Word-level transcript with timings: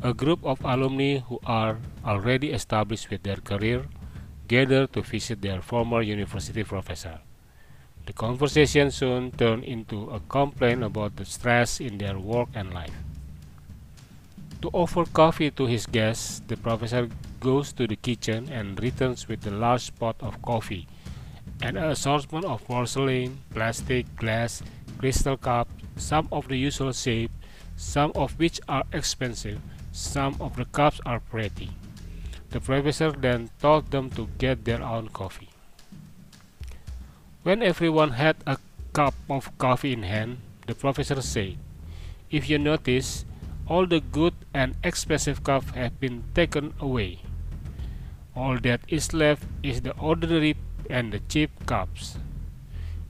A 0.00 0.14
group 0.14 0.44
of 0.44 0.64
alumni 0.64 1.18
who 1.18 1.40
are 1.44 1.78
already 2.04 2.52
established 2.52 3.10
with 3.10 3.24
their 3.24 3.38
career 3.42 3.84
gather 4.46 4.86
to 4.86 5.02
visit 5.02 5.42
their 5.42 5.60
former 5.60 6.02
university 6.02 6.62
professor. 6.62 7.18
The 8.06 8.12
conversation 8.12 8.92
soon 8.92 9.32
turned 9.32 9.64
into 9.64 10.08
a 10.10 10.20
complaint 10.20 10.84
about 10.84 11.16
the 11.16 11.24
stress 11.24 11.80
in 11.80 11.98
their 11.98 12.16
work 12.16 12.48
and 12.54 12.72
life. 12.72 12.94
To 14.62 14.70
offer 14.72 15.04
coffee 15.04 15.50
to 15.50 15.66
his 15.66 15.86
guests, 15.86 16.42
the 16.46 16.56
professor 16.56 17.08
goes 17.40 17.72
to 17.72 17.88
the 17.88 17.96
kitchen 17.96 18.48
and 18.52 18.80
returns 18.80 19.26
with 19.26 19.44
a 19.48 19.50
large 19.50 19.92
pot 19.98 20.14
of 20.20 20.40
coffee 20.42 20.86
and 21.60 21.76
an 21.76 21.90
assortment 21.90 22.44
of 22.44 22.64
porcelain, 22.66 23.38
plastic, 23.52 24.06
glass, 24.14 24.62
crystal 24.98 25.36
cups, 25.36 25.72
some 25.96 26.28
of 26.30 26.46
the 26.46 26.56
usual 26.56 26.92
shape, 26.92 27.32
some 27.76 28.12
of 28.14 28.38
which 28.38 28.60
are 28.68 28.84
expensive, 28.92 29.58
some 29.98 30.36
of 30.40 30.54
the 30.54 30.64
cups 30.64 31.00
are 31.04 31.18
pretty. 31.18 31.70
The 32.50 32.60
professor 32.60 33.10
then 33.10 33.50
told 33.60 33.90
them 33.90 34.10
to 34.10 34.28
get 34.38 34.64
their 34.64 34.80
own 34.80 35.08
coffee. 35.08 35.50
When 37.42 37.62
everyone 37.62 38.12
had 38.12 38.36
a 38.46 38.58
cup 38.92 39.14
of 39.28 39.50
coffee 39.58 39.92
in 39.92 40.04
hand, 40.04 40.38
the 40.66 40.74
professor 40.74 41.20
said, 41.20 41.58
If 42.30 42.48
you 42.48 42.58
notice, 42.58 43.24
all 43.66 43.86
the 43.86 44.00
good 44.00 44.34
and 44.54 44.76
expensive 44.84 45.42
cups 45.42 45.70
have 45.70 45.98
been 45.98 46.22
taken 46.34 46.74
away. 46.80 47.18
All 48.36 48.56
that 48.58 48.80
is 48.86 49.12
left 49.12 49.44
is 49.62 49.82
the 49.82 49.96
ordinary 49.98 50.56
and 50.88 51.12
the 51.12 51.20
cheap 51.20 51.50
cups. 51.66 52.18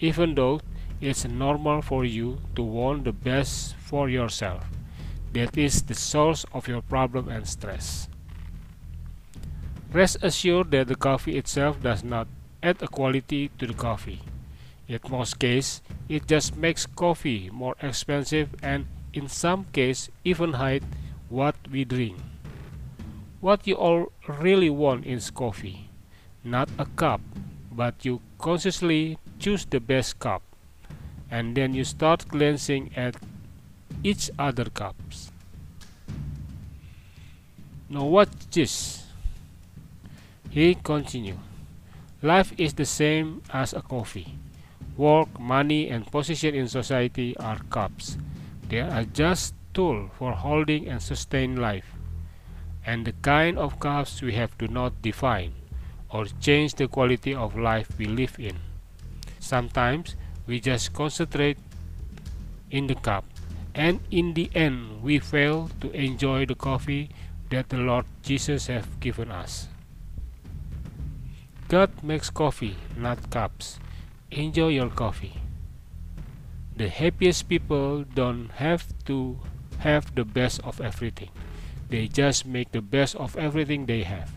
Even 0.00 0.34
though 0.34 0.60
it's 1.00 1.24
normal 1.24 1.80
for 1.80 2.04
you 2.04 2.40
to 2.56 2.62
want 2.62 3.04
the 3.04 3.12
best 3.12 3.76
for 3.76 4.08
yourself, 4.08 4.64
that 5.32 5.56
is 5.56 5.82
the 5.82 5.94
source 5.94 6.44
of 6.52 6.68
your 6.68 6.82
problem 6.82 7.28
and 7.28 7.46
stress. 7.46 8.08
Rest 9.92 10.18
assured 10.22 10.70
that 10.70 10.88
the 10.88 10.94
coffee 10.94 11.36
itself 11.36 11.82
does 11.82 12.02
not 12.02 12.26
add 12.62 12.82
a 12.82 12.88
quality 12.88 13.50
to 13.58 13.66
the 13.66 13.74
coffee. 13.74 14.20
In 14.88 15.00
most 15.10 15.38
cases, 15.38 15.82
it 16.08 16.26
just 16.26 16.56
makes 16.56 16.86
coffee 16.86 17.50
more 17.52 17.76
expensive 17.82 18.54
and 18.62 18.86
in 19.12 19.28
some 19.28 19.64
cases 19.72 20.10
even 20.24 20.54
hide 20.54 20.84
what 21.28 21.56
we 21.70 21.84
drink. 21.84 22.16
What 23.40 23.66
you 23.66 23.74
all 23.74 24.12
really 24.28 24.70
want 24.70 25.04
is 25.06 25.30
coffee, 25.30 25.90
not 26.44 26.68
a 26.78 26.86
cup, 26.86 27.20
but 27.70 28.04
you 28.04 28.20
consciously 28.38 29.18
choose 29.38 29.64
the 29.64 29.80
best 29.80 30.18
cup, 30.18 30.42
and 31.30 31.56
then 31.56 31.74
you 31.74 31.84
start 31.84 32.28
glancing 32.28 32.90
at 32.94 33.16
each 34.02 34.30
other 34.38 34.66
cups. 34.66 35.30
Now 37.88 38.04
watch 38.06 38.30
this? 38.50 39.04
He 40.50 40.74
continued. 40.74 41.38
Life 42.22 42.52
is 42.58 42.74
the 42.74 42.84
same 42.84 43.42
as 43.52 43.72
a 43.72 43.82
coffee. 43.82 44.38
Work, 44.96 45.40
money, 45.40 45.88
and 45.88 46.06
position 46.06 46.54
in 46.54 46.68
society 46.68 47.36
are 47.38 47.60
cups. 47.70 48.16
They 48.68 48.80
are 48.80 49.04
just 49.04 49.54
tools 49.74 50.10
for 50.18 50.32
holding 50.32 50.88
and 50.88 51.02
sustaining 51.02 51.56
life. 51.56 51.92
And 52.84 53.06
the 53.06 53.12
kind 53.22 53.58
of 53.58 53.80
cups 53.80 54.22
we 54.22 54.34
have 54.34 54.56
to 54.58 54.68
not 54.68 55.00
define 55.02 55.52
or 56.10 56.26
change 56.40 56.74
the 56.74 56.88
quality 56.88 57.34
of 57.34 57.56
life 57.56 57.88
we 57.98 58.06
live 58.06 58.36
in. 58.38 58.56
Sometimes 59.40 60.14
we 60.46 60.60
just 60.60 60.92
concentrate 60.92 61.58
in 62.70 62.86
the 62.86 62.94
cup, 62.94 63.24
and 63.74 64.00
in 64.10 64.34
the 64.34 64.50
end, 64.54 65.02
we 65.02 65.18
fail 65.18 65.70
to 65.80 65.90
enjoy 65.92 66.46
the 66.46 66.54
coffee 66.54 67.10
that 67.50 67.68
the 67.68 67.78
Lord 67.78 68.04
Jesus 68.22 68.66
has 68.66 68.84
given 69.00 69.30
us. 69.30 69.68
God 71.68 71.90
makes 72.02 72.28
coffee, 72.28 72.76
not 72.96 73.30
cups. 73.30 73.78
Enjoy 74.30 74.68
your 74.68 74.90
coffee. 74.90 75.40
The 76.76 76.88
happiest 76.88 77.48
people 77.48 78.04
don't 78.04 78.48
have 78.56 78.84
to 79.04 79.38
have 79.78 80.14
the 80.14 80.24
best 80.24 80.60
of 80.64 80.80
everything. 80.80 81.30
They 81.88 82.08
just 82.08 82.46
make 82.46 82.72
the 82.72 82.80
best 82.80 83.16
of 83.16 83.36
everything 83.36 83.86
they 83.86 84.02
have. 84.02 84.32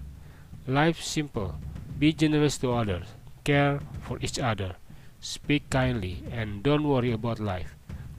Life 0.67 1.02
simple. 1.02 1.56
Be 2.00 2.12
generous 2.12 2.57
to 2.59 2.73
others. 2.73 3.07
Care 3.44 3.79
for 4.02 4.17
each 4.22 4.40
other. 4.40 4.75
Speak 5.19 5.69
kindly 5.69 6.23
and 6.31 6.63
don't 6.63 6.88
worry 6.88 7.12
about 7.12 7.40
life. 7.40 7.75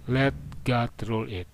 Let 0.09 0.33
God 0.67 0.91
rule 1.07 1.31
it. 1.31 1.47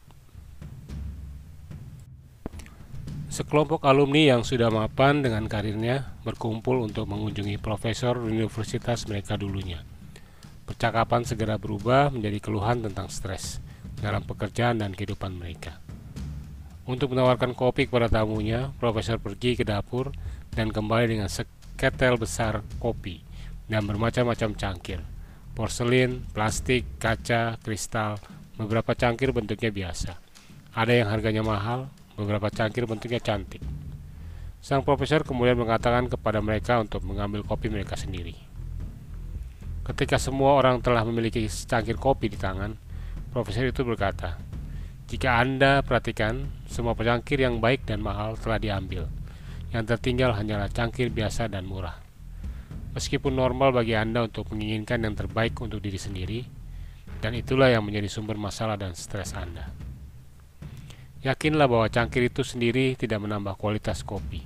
Sekelompok 3.29 3.85
alumni 3.85 4.33
yang 4.33 4.41
sudah 4.41 4.73
mapan 4.73 5.21
dengan 5.21 5.45
karirnya 5.53 6.17
berkumpul 6.25 6.81
untuk 6.81 7.13
mengunjungi 7.13 7.61
profesor 7.61 8.17
universitas 8.17 9.05
mereka 9.05 9.37
dulunya. 9.37 9.85
Percakapan 10.65 11.29
segera 11.29 11.61
berubah 11.61 12.09
menjadi 12.09 12.41
keluhan 12.41 12.81
tentang 12.81 13.13
stres 13.13 13.61
dalam 14.01 14.25
pekerjaan 14.25 14.81
dan 14.81 14.97
kehidupan 14.97 15.37
mereka. 15.37 15.77
Untuk 16.89 17.13
menawarkan 17.13 17.53
kopi 17.53 17.93
kepada 17.93 18.09
tamunya, 18.09 18.73
profesor 18.81 19.21
pergi 19.21 19.61
ke 19.61 19.65
dapur 19.69 20.09
dan 20.57 20.73
kembali 20.73 21.21
dengan 21.21 21.29
seketel 21.29 22.17
besar 22.17 22.65
kopi 22.81 23.21
dan 23.69 23.85
bermacam-macam 23.85 24.57
cangkir. 24.57 25.05
Porselin, 25.53 26.25
plastik, 26.33 26.89
kaca, 26.97 27.61
kristal, 27.61 28.17
beberapa 28.57 28.93
cangkir 28.93 29.33
bentuknya 29.33 29.73
biasa. 29.73 30.19
Ada 30.73 30.93
yang 31.05 31.09
harganya 31.09 31.45
mahal, 31.45 31.89
beberapa 32.17 32.49
cangkir 32.53 32.85
bentuknya 32.85 33.21
cantik. 33.21 33.61
Sang 34.63 34.87
profesor 34.87 35.27
kemudian 35.27 35.59
mengatakan 35.59 36.07
kepada 36.07 36.39
mereka 36.39 36.79
untuk 36.79 37.03
mengambil 37.03 37.43
kopi 37.43 37.67
mereka 37.67 37.99
sendiri. 37.99 38.37
Ketika 39.83 40.15
semua 40.15 40.55
orang 40.55 40.79
telah 40.79 41.03
memiliki 41.03 41.43
cangkir 41.51 41.99
kopi 41.99 42.31
di 42.31 42.39
tangan, 42.39 42.79
profesor 43.35 43.67
itu 43.67 43.83
berkata, 43.83 44.39
"Jika 45.11 45.43
Anda 45.43 45.83
perhatikan, 45.83 46.47
semua 46.71 46.95
cangkir 46.95 47.43
yang 47.43 47.59
baik 47.59 47.83
dan 47.83 47.99
mahal 47.99 48.39
telah 48.39 48.63
diambil. 48.63 49.11
Yang 49.75 49.99
tertinggal 49.99 50.39
hanyalah 50.39 50.71
cangkir 50.71 51.11
biasa 51.11 51.51
dan 51.51 51.67
murah." 51.67 51.99
Meskipun 52.95 53.35
normal 53.35 53.75
bagi 53.75 53.99
Anda 53.99 54.23
untuk 54.23 54.55
menginginkan 54.55 55.03
yang 55.03 55.19
terbaik 55.19 55.59
untuk 55.59 55.83
diri 55.83 55.99
sendiri, 55.99 56.41
dan 57.23 57.39
itulah 57.39 57.71
yang 57.71 57.87
menjadi 57.87 58.11
sumber 58.11 58.35
masalah 58.35 58.75
dan 58.75 58.99
stres 58.99 59.31
Anda. 59.39 59.71
Yakinlah 61.23 61.71
bahwa 61.71 61.87
cangkir 61.87 62.27
itu 62.27 62.43
sendiri 62.43 62.99
tidak 62.99 63.23
menambah 63.23 63.55
kualitas 63.55 64.03
kopi. 64.03 64.43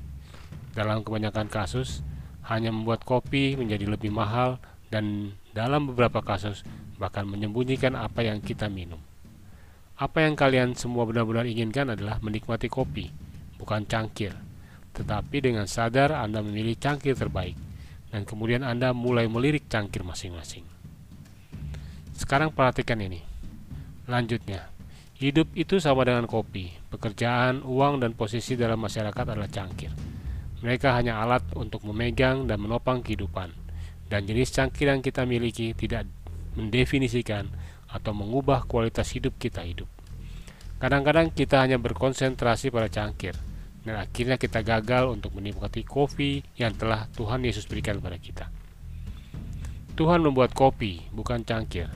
Dalam 0.76 1.00
kebanyakan 1.00 1.48
kasus, 1.48 2.04
hanya 2.44 2.68
membuat 2.68 3.00
kopi 3.00 3.56
menjadi 3.56 3.88
lebih 3.88 4.12
mahal 4.12 4.60
dan 4.92 5.32
dalam 5.56 5.88
beberapa 5.88 6.20
kasus 6.20 6.68
bahkan 7.00 7.24
menyembunyikan 7.24 7.96
apa 7.96 8.28
yang 8.28 8.44
kita 8.44 8.68
minum. 8.68 9.00
Apa 9.96 10.28
yang 10.28 10.36
kalian 10.36 10.76
semua 10.76 11.08
benar-benar 11.08 11.48
inginkan 11.48 11.96
adalah 11.96 12.20
menikmati 12.20 12.68
kopi, 12.68 13.08
bukan 13.56 13.88
cangkir. 13.88 14.36
Tetapi 14.92 15.36
dengan 15.40 15.64
sadar 15.64 16.12
Anda 16.12 16.44
memilih 16.44 16.76
cangkir 16.76 17.16
terbaik 17.16 17.56
dan 18.12 18.28
kemudian 18.28 18.60
Anda 18.60 18.92
mulai 18.92 19.24
melirik 19.32 19.64
cangkir 19.72 20.04
masing-masing. 20.04 20.75
Sekarang 22.16 22.48
perhatikan 22.48 22.96
ini. 23.04 23.20
Lanjutnya, 24.08 24.72
hidup 25.20 25.52
itu 25.52 25.76
sama 25.76 26.08
dengan 26.08 26.24
kopi. 26.24 26.72
Pekerjaan, 26.88 27.60
uang, 27.60 28.00
dan 28.00 28.16
posisi 28.16 28.56
dalam 28.56 28.80
masyarakat 28.80 29.24
adalah 29.36 29.52
cangkir. 29.52 29.92
Mereka 30.64 30.96
hanya 30.96 31.20
alat 31.20 31.44
untuk 31.52 31.84
memegang 31.84 32.48
dan 32.48 32.64
menopang 32.64 33.04
kehidupan. 33.04 33.52
Dan 34.08 34.24
jenis 34.24 34.48
cangkir 34.56 34.88
yang 34.88 35.04
kita 35.04 35.28
miliki 35.28 35.76
tidak 35.76 36.08
mendefinisikan 36.56 37.52
atau 37.92 38.16
mengubah 38.16 38.64
kualitas 38.64 39.12
hidup 39.12 39.36
kita 39.36 39.60
hidup. 39.60 39.86
Kadang-kadang 40.80 41.32
kita 41.32 41.60
hanya 41.60 41.76
berkonsentrasi 41.76 42.72
pada 42.72 42.88
cangkir, 42.88 43.36
dan 43.84 43.96
akhirnya 43.96 44.36
kita 44.36 44.60
gagal 44.60 45.08
untuk 45.12 45.32
menikmati 45.36 45.84
kopi 45.84 46.44
yang 46.56 46.72
telah 46.76 47.08
Tuhan 47.16 47.44
Yesus 47.44 47.64
berikan 47.64 48.00
kepada 48.00 48.18
kita. 48.20 48.46
Tuhan 49.96 50.20
membuat 50.20 50.52
kopi, 50.52 51.08
bukan 51.08 51.40
cangkir. 51.40 51.88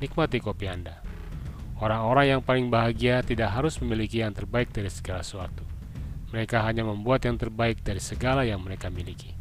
Nikmati 0.00 0.40
kopi 0.40 0.64
Anda. 0.64 0.96
Orang-orang 1.76 2.32
yang 2.32 2.40
paling 2.40 2.72
bahagia 2.72 3.20
tidak 3.20 3.52
harus 3.52 3.76
memiliki 3.84 4.24
yang 4.24 4.32
terbaik 4.32 4.72
dari 4.72 4.88
segala 4.88 5.20
sesuatu. 5.20 5.60
Mereka 6.32 6.64
hanya 6.64 6.88
membuat 6.88 7.28
yang 7.28 7.36
terbaik 7.36 7.84
dari 7.84 8.00
segala 8.00 8.48
yang 8.48 8.64
mereka 8.64 8.88
miliki. 8.88 9.36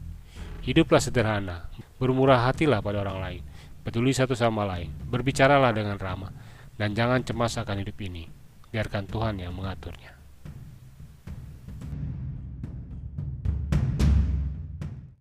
Hiduplah 0.60 1.00
sederhana, 1.00 1.72
bermurah 1.96 2.44
hatilah 2.52 2.84
pada 2.84 3.08
orang 3.08 3.24
lain, 3.24 3.42
peduli 3.88 4.12
satu 4.12 4.36
sama 4.36 4.68
lain, 4.68 4.92
berbicaralah 5.08 5.72
dengan 5.72 5.96
ramah, 5.96 6.36
dan 6.76 6.92
jangan 6.92 7.24
cemas 7.24 7.56
akan 7.56 7.80
hidup 7.80 7.96
ini. 8.04 8.28
Biarkan 8.68 9.08
Tuhan 9.08 9.40
yang 9.40 9.56
mengaturnya. 9.56 10.19